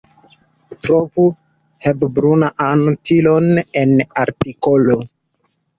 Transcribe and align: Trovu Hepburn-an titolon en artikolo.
Trovu 0.85 1.25
Hepburn-an 1.87 2.83
titolon 2.95 3.53
en 3.85 3.95
artikolo. 4.27 5.03